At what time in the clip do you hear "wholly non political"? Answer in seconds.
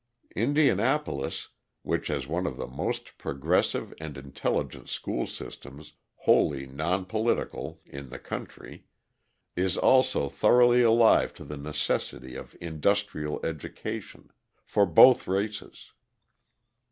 6.15-7.79